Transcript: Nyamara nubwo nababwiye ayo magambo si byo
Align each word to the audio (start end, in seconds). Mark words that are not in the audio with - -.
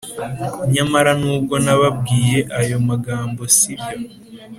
Nyamara 0.73 1.11
nubwo 1.21 1.55
nababwiye 1.65 2.39
ayo 2.59 2.77
magambo 2.89 3.41
si 3.57 3.71
byo 3.79 3.97